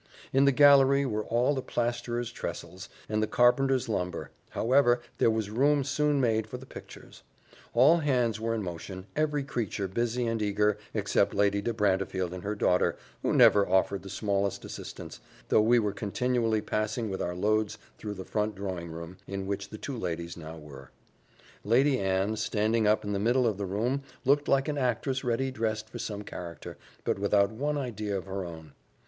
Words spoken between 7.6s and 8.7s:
all hands were in